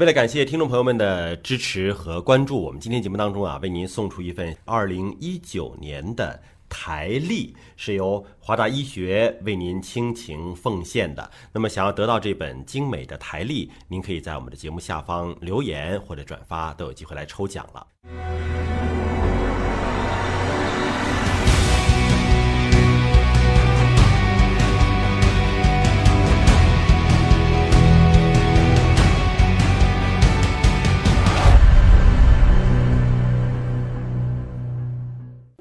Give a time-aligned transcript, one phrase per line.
[0.00, 11.30] 为了感谢听众朋友们的支持和关注，我们今天节目当中啊，为您送出一份二零一九年的台历，是由华大医学为您倾情奉献的。
[11.52, 18.69] 那么，想要得到这本精美的台历，您可以在我们的节目下方留言或者转发，都有机会来抽奖了。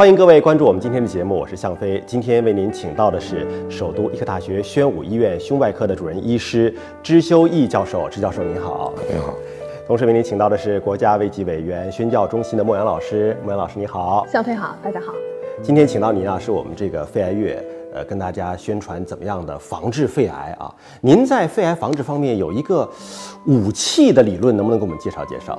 [0.00, 2.02] 欢迎各位关注我们今天的节目，我是向飞。
[2.06, 8.94] 今天为您请到的是首都医科大学宣武医院胸外科的主任医师支修义教授，支教授您好。
[9.10, 9.34] 您好。
[9.86, 14.24] 同时为您请到的是国家卫计委员宣教中心的莫阳老师，莫阳老师你好。
[14.26, 15.12] 向飞好，大家好。
[15.62, 17.62] 今天请到您啊，是我们这个肺癌月，
[17.92, 20.74] 呃，跟大家宣传怎么样的防治肺癌啊。
[21.02, 22.88] 您在肺癌防治方面有一个
[23.44, 25.58] 武器的理论，能不能给我们介绍介绍？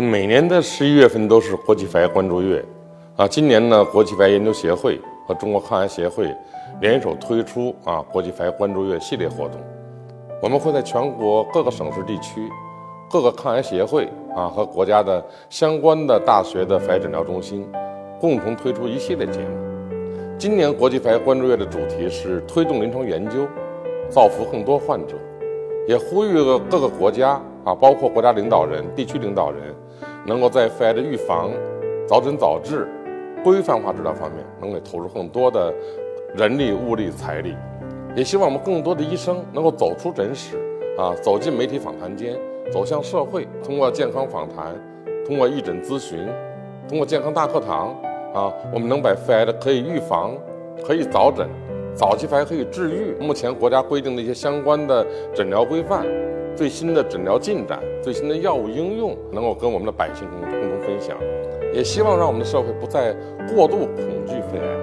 [0.00, 2.64] 每年的十一月份都是国际肺癌关注月。
[3.14, 6.34] 啊，今年呢，国际肺癌研究协会和中国抗癌协会
[6.80, 9.60] 联手推出啊国际肺癌关注月系列活动。
[10.40, 12.48] 我们会在全国各个省市地区、
[13.10, 17.70] 各个抗癌协会啊和国家的相关的大学的肺癌诊疗中心，
[18.18, 19.46] 共同推出一系列节目。
[20.38, 23.46] 今年国际肺癌关注月的主题是推动临床研究，
[24.08, 25.16] 造福更多患者，
[25.86, 29.60] 也呼吁了各个国家啊，包括国家领导人、地区领导人，
[30.24, 31.50] 能够在肺癌的预防、
[32.08, 32.88] 早诊早治。
[33.42, 35.72] 规范化治疗方面，能够投入更多的
[36.36, 37.54] 人力、物力、财力，
[38.14, 40.56] 也希望我们更多的医生能够走出诊室，
[40.96, 42.38] 啊，走进媒体访谈间，
[42.70, 44.74] 走向社会，通过健康访谈，
[45.26, 46.28] 通过义诊咨询，
[46.88, 47.88] 通过健康大课堂，
[48.32, 50.36] 啊，我们能把肺癌的可以预防，
[50.84, 51.48] 可以早诊，
[51.94, 53.14] 早期肺癌可以治愈。
[53.20, 56.06] 目前国家规定的一些相关的诊疗规范，
[56.54, 61.16] 最新的诊疗进展，最新的药物应用，能够跟我们的百姓共共同分享。
[61.72, 63.14] 也希望让我们的社会不再
[63.54, 64.76] 过度恐惧肺癌，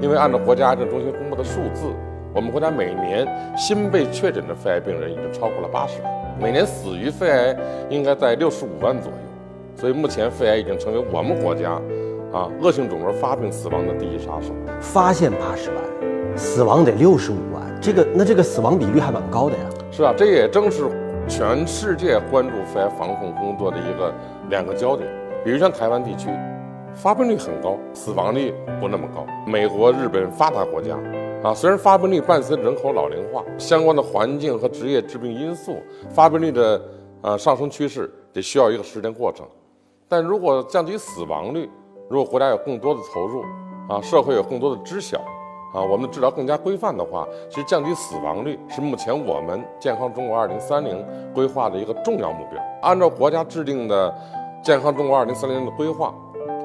[0.00, 1.86] 因为按照国家癌症中心公布的数字，
[2.34, 7.56] 我们国家每年新被确诊的肺癌病人已经超过了八十万，每年死于肺癌
[7.88, 9.18] 应该在六十五万左右，
[9.76, 11.80] 所以目前肺癌已经成为我们国家
[12.32, 14.52] 啊恶性肿瘤发病死亡的第一杀手。
[14.80, 19.62] 发现八十万，死亡得六十五万，这个那这个死亡比率还蛮高的呀。
[19.92, 20.84] 是啊，这也正是
[21.28, 24.12] 全世界关注肺癌防控工作的一个
[24.48, 25.06] 两个焦点。
[25.44, 26.30] 比如像台湾地区，
[26.94, 29.26] 发病率很高，死亡率不那么高。
[29.46, 30.98] 美国、日本发达国家，
[31.44, 35.76] 啊，虽然发病率伴随人口老龄化相关的环境和职业致病因素，
[36.08, 36.82] 发病率的
[37.20, 39.46] 呃上升趋势得需要一个时间过程。
[40.08, 41.68] 但如果降低死亡率，
[42.08, 43.42] 如果国家有更多的投入，
[43.88, 45.20] 啊，社会有更多的知晓，
[45.72, 52.62] 啊，我们的治疗更加规范的话，其实降低死亡率是目前我们健康中国二零三零规划的一个重要目标。
[52.82, 54.14] 按照国家制定的。
[54.60, 56.12] 健康中国二零三零的规划，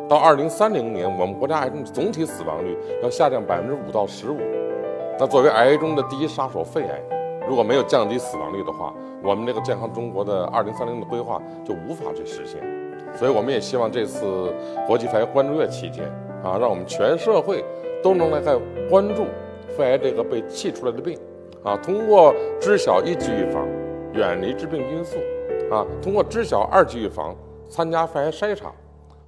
[0.09, 4.39] 到二零三零年，我们国家癌症总体死亡率要下降百分之五到十五。
[5.19, 6.99] 那作为癌中的第一杀手肺癌，
[7.47, 8.91] 如果没有降低死亡率的话，
[9.23, 12.59] 我们这个健康中国的二零三零的规划就无法去实现。
[13.15, 14.51] 所以，我们也希望这次
[14.87, 16.03] 国际肺癌关注月期间
[16.43, 17.63] 啊，让我们全社会
[18.03, 18.55] 都能来在
[18.89, 19.25] 关注
[19.75, 21.17] 肺癌这个被气出来的病
[21.63, 23.65] 啊，通过知晓一级预防，
[24.13, 25.17] 远离致病因素
[25.71, 27.35] 啊，通过知晓二级预防。
[27.69, 28.71] 参加肺癌筛查，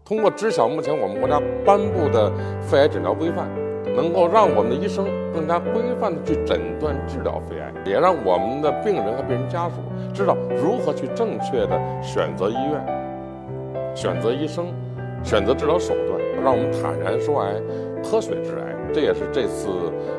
[0.03, 2.31] 通过知晓目前我们国家颁布的
[2.62, 3.50] 肺癌诊疗规范，
[3.96, 9.75] 能够让我们的医生更加规范的去诊断治疗肺癌，也让我们的病人和病人家属
[10.13, 14.68] 知道如何去正确的选择医院、选择医生、
[15.24, 17.56] 选择治疗手段，让我们坦然说癌、
[18.10, 18.76] 科学治癌。
[18.94, 19.68] 这也是这次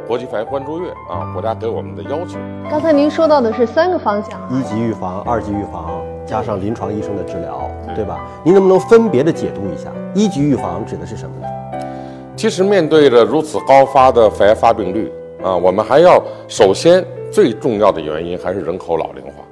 [0.07, 2.39] 国际肺癌关注月啊，国家给我们的要求。
[2.71, 6.03] 刚才您说到的是三个方向：一级预防、二级预防。
[6.27, 8.29] 加上临床医生的治疗，对吧？
[8.43, 9.93] 您能不能分别的解读一下？
[10.13, 11.47] 一级预防指的是什么呢？
[12.37, 19.45] 其实面对着如此高发的肺癌发病率啊，我们还要首先最重要的原因还是人口老龄化。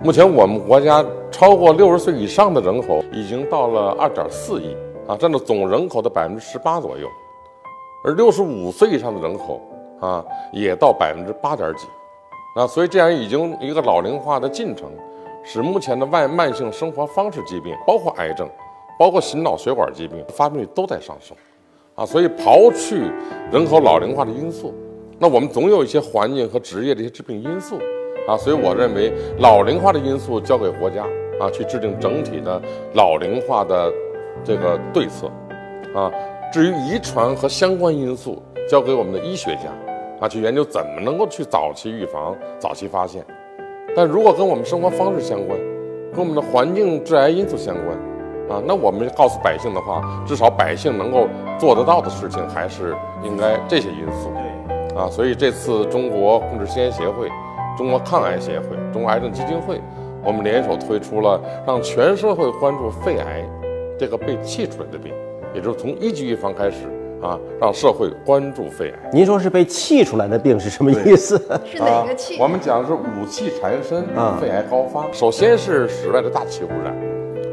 [0.00, 4.76] 目前我们国家超过六十岁以上的人口已经到了二点四亿
[5.08, 7.08] 啊，占到总人口的百分之十八左右，
[8.04, 9.60] 而六十五岁以上的人口
[10.00, 11.86] 啊也到百分之八点几
[12.54, 14.90] 啊，所以这样已经一个老龄化的进程。
[15.46, 18.48] 使目前的慢慢性生活方式疾病，包括癌症，
[18.98, 21.36] 包括心脑血管疾病发病率都在上升，
[21.94, 23.12] 啊，所以刨去
[23.52, 24.72] 人口老龄化的因素，
[25.18, 27.76] 那我们总有一些环境和职业的一些致病因素，
[28.26, 31.04] 啊，所以我认为老龄化的因素交给国家
[31.38, 32.58] 啊去制定整体的
[32.94, 33.92] 老龄化的
[34.42, 35.26] 这个对策，
[35.94, 36.10] 啊，
[36.54, 38.40] 至于遗传和相关因素
[38.70, 39.62] 交给我们的医学家
[40.20, 43.24] 啊去研究怎么能够去早期预防、早期发现。
[43.96, 45.58] 但如果跟我们生活方式相关，
[46.12, 47.98] 跟我们的环境致癌因素相关，
[48.48, 51.26] 啊，那我们告诉百姓的话，至少百姓能够
[51.58, 54.30] 做得到的事情，还是应该这些因素。
[54.68, 57.28] 对，啊，所以这次中国控制吸烟协会、
[57.76, 59.80] 中国抗癌协会、中国癌症基金会，
[60.22, 63.44] 我们联手推出了让全社会关注肺癌
[63.98, 65.12] 这个被气出来的病，
[65.54, 66.78] 也就是从一级预防开始
[67.22, 69.10] 啊，让社会关注肺癌。
[69.12, 71.38] 您说是被气出来的病是什么意思？
[71.64, 72.36] 是哪个气？
[72.40, 75.06] 我们讲的是五气缠身啊，肺癌高发。
[75.12, 76.94] 首先是室外的大气污染，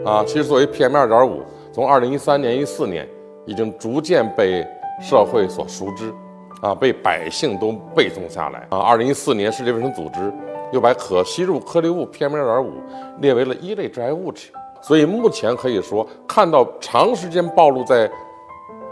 [0.03, 3.07] 啊，其实作为 PM 二点五，从二零一三年、一四年
[3.45, 4.65] 已经逐渐被
[5.01, 6.11] 社会所熟知，
[6.61, 8.65] 啊，被百姓都背诵下来。
[8.69, 10.33] 啊，二零一四年世界卫生组织
[10.73, 12.73] 又把可吸入颗粒物 PM 二点五
[13.19, 14.49] 列为了一类致癌物质。
[14.81, 18.09] 所以目前可以说，看到长时间暴露在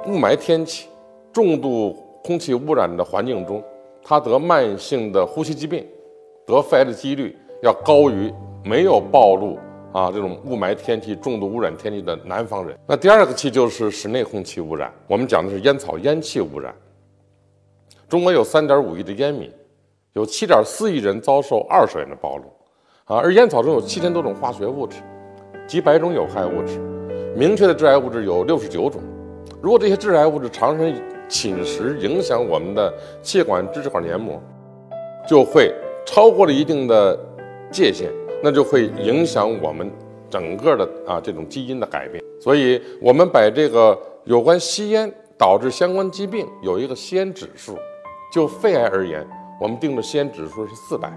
[0.06, 0.88] 雾霾天气、
[1.33, 3.63] 重度空气污染的环境中，
[4.03, 5.86] 他得慢性的呼吸疾病、
[6.45, 8.31] 得肺癌的几率要高于
[8.63, 9.57] 没有暴露
[9.91, 12.77] 啊这种雾霾天气、重度污染天气的南方人。
[12.88, 16.74] 那第二个气就是室内空气污染，我们讲的是烟草烟气污染。
[18.07, 19.51] 中国有三点五亿的烟民，
[20.13, 22.44] 有七点四亿人遭受二手烟的暴露，
[23.06, 24.97] 啊，而烟草中有七千多种化学物质，
[25.69, 26.80] 几百种有害物质，
[27.38, 29.00] 明确的致癌物质有六十九种。
[29.62, 34.42] 如果这些致癌物质长时间侵蚀、影响我们的气管、支气管黏膜，
[35.27, 35.71] 就会
[36.07, 37.16] 超过了一定的
[37.69, 38.10] 界限，
[38.44, 39.92] 那就会影响我们
[40.27, 42.24] 整个的啊这种基因的改变。
[42.42, 47.77] 所以，我们把这个有关吸烟导致相关疾病有一个吸烟指数。
[48.33, 49.24] 就肺癌而言，
[49.62, 51.13] 我们定的吸烟指数是四百。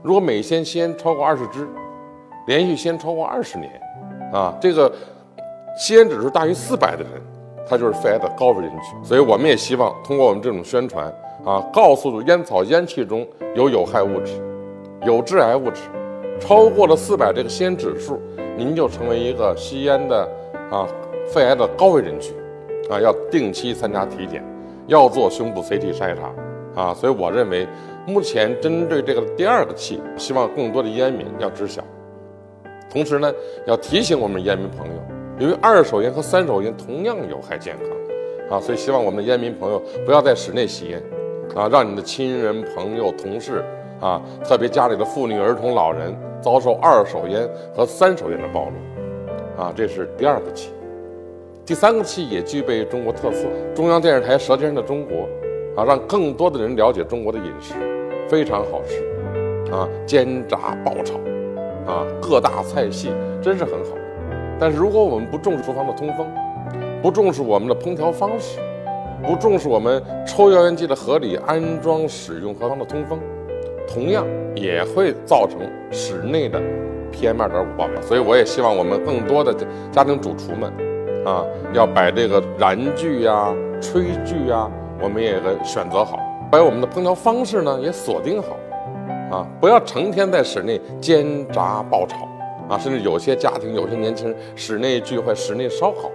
[0.00, 1.66] 如果每天吸烟超过二十支，
[2.46, 3.70] 连续吸烟超过二十年，
[4.32, 4.92] 啊，这个
[5.76, 7.10] 吸烟指数大于四百的人，
[7.68, 9.04] 他就是肺癌的高危人群。
[9.04, 11.06] 所以我们也希望通过我们这种宣传
[11.44, 14.32] 啊，告诉烟草烟气中有有害物质、
[15.02, 15.82] 有致癌物质，
[16.40, 18.20] 超过了四百这个吸烟指数，
[18.56, 20.28] 您就成为一个吸烟的
[20.70, 20.86] 啊
[21.26, 22.34] 肺癌的高危人群，
[22.90, 24.42] 啊，要定期参加体检。
[24.86, 26.30] 要做胸部 CT 筛查，
[26.82, 27.66] 啊，所以我认为，
[28.06, 31.82] 目前针对这个第二个气，希望更多的烟民要知晓。
[32.94, 33.34] 同时呢，
[33.66, 34.92] 要提醒我们烟民朋友，
[35.40, 37.76] 因为二手烟和三手烟同样有害健
[38.48, 41.02] 康，啊，所以希望我们的烟民朋友不要在室内吸烟，
[41.56, 43.64] 啊，让你的亲人、朋友、同事，
[44.00, 50.70] 啊，特别家里的妇女、儿童、老人遭受二手烟和三手烟的暴露，啊，这是第二个气。
[51.66, 55.26] 第三个气也具备中国特色，中央电视台《舌尖上的中国》，
[55.80, 57.74] 啊，让更多的人了解中国的饮食，
[58.28, 59.02] 非常好吃，
[59.72, 61.18] 啊，煎炸爆炒，
[61.86, 63.90] 啊，各大菜系真是很好。
[64.58, 66.26] 但是如果我们不重视厨房的通风，
[67.02, 68.58] 不重视我们的烹调方式，
[69.26, 73.18] 不重视我们抽油烟机的合理安装、使用和的通风，
[73.86, 75.60] 同样也会造成
[75.90, 76.60] 室内的
[77.12, 78.00] PM 二点五爆表。
[78.00, 79.54] 所以我也希望我们更多的
[79.90, 80.72] 家庭主厨们。
[81.24, 81.42] 啊，
[81.72, 83.50] 要把这个燃具呀、
[83.80, 84.70] 炊具呀，
[85.00, 86.20] 我们也给选择好，
[86.50, 88.48] 把我们的烹调方式呢也锁定好，
[89.34, 92.28] 啊，不要成天在室内煎炸爆炒，
[92.68, 96.08] 啊，甚至有些家庭、有些年轻人室内聚会、室内烧烤，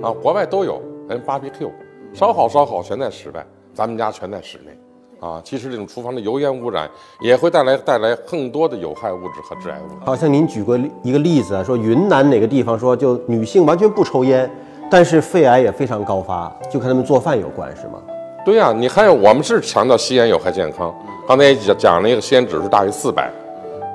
[0.00, 1.70] 啊，国外都有，人，BBQ，
[2.14, 3.44] 烧烤烧烤全在室外，
[3.74, 4.78] 咱们家全在室内。
[5.20, 6.90] 啊，其实这种厨房的油烟污染
[7.20, 10.04] 也会带来带来更多的有害物质和致癌物。
[10.04, 14.50] 好像您举过一个例子啊，说云南哪个地方说就女性完全不抽烟，
[14.90, 18.02] 但是肺癌也非常高发，就跟他们做饭有关是吗？
[18.44, 20.94] 对呀，你看我们是强调吸烟有害健康，
[21.26, 23.30] 刚才也讲讲了一个吸烟指数大于四百，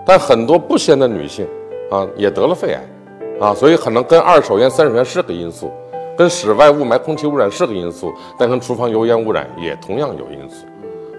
[0.05, 1.47] 但很多不吸烟的女性
[1.91, 2.81] 啊也得了肺癌，
[3.39, 5.71] 啊，所以可能跟二手烟、三手烟是个因素，
[6.17, 10.65] 跟室外雾霾、空气污染是个因素，但跟厨房油烟污染也同样有因素。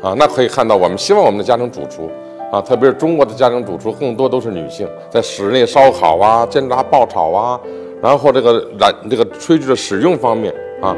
[0.02, 2.10] 啊，那可以看到，我们希望我们的家庭主厨，
[2.50, 7.60] 啊，特别是中国的家庭主厨，更多都是女性，在室内烧烤啊、煎炸爆炒啊，
[8.02, 10.96] 然后这个燃这个炊具的使用方面啊，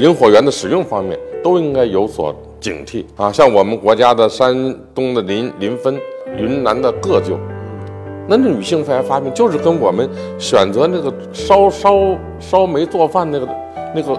[0.00, 3.30] 引火源的使用方面，都应该有所警惕啊。
[3.30, 5.94] 像我们国家的山东的临临汾、
[6.36, 7.38] 云南的个旧，
[8.26, 13.48] 那这女性肺癌发病就是跟我们选择那个烧烧烧煤做饭那个
[13.94, 14.18] 那个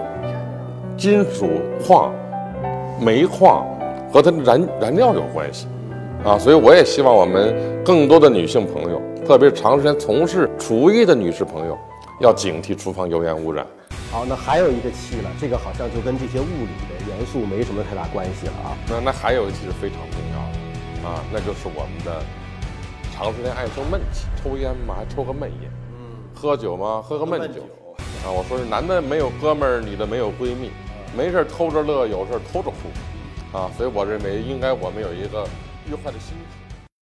[0.96, 1.48] 金属
[1.86, 2.12] 矿、
[3.00, 3.66] 煤矿。
[4.12, 5.66] 和它的燃燃料有关系，
[6.22, 11.78] 啊，所以我也希望我们更多的女性朋友，特别是长时间从事厨艺的女士朋友，
[12.20, 13.66] 要警惕厨房油烟污染。
[14.12, 18.76] 好，那还有一个气了，这个好像就跟这些物理的元素没什么太大关系了啊。
[18.86, 22.22] 那那还有一气是非常重要的，啊，那就是我们的
[23.10, 27.62] 长时间爱生闷气，抽烟嘛还抽个闷烟，嗯，喝酒嘛喝个闷酒，
[28.22, 30.70] 啊，我说是男的没有哥们儿，女的没有闺蜜，
[31.16, 33.56] 没事偷着乐，有事偷着哭。
[33.56, 35.48] 啊，所以我认为应该我们有一个
[35.88, 36.61] 愉快的心情。